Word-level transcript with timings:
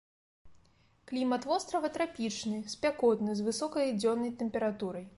Клімат 1.11 1.45
вострава 1.51 1.93
трапічны, 1.99 2.65
спякотны 2.75 3.31
з 3.41 3.49
высокай 3.51 3.97
дзённай 4.03 4.39
тэмпературай. 4.43 5.05